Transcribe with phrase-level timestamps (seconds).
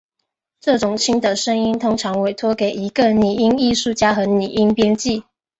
[0.59, 5.25] 这种轻的声音通常委托给一个拟音艺术家和拟音编辑。